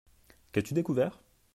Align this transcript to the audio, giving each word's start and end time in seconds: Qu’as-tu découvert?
Qu’as-tu 0.51 0.73
découvert? 0.73 1.21